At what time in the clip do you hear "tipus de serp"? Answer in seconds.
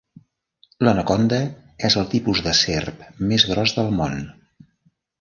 2.15-3.07